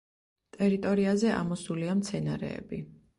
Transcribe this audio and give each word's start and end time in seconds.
ტერიტორიაზე 0.55 1.33
ამოსულია 1.41 1.97
მცენარეები. 1.99 2.81